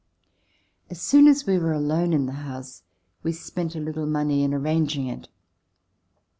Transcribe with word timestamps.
As 0.89 0.99
soon 0.99 1.27
as 1.27 1.45
we 1.45 1.59
were 1.59 1.73
alone 1.73 2.11
in 2.11 2.25
the 2.25 2.31
house, 2.31 2.81
we 3.21 3.31
spent 3.31 3.75
a 3.75 3.79
little 3.79 4.07
money 4.07 4.41
in 4.43 4.51
arranging 4.51 5.05
it. 5.05 5.29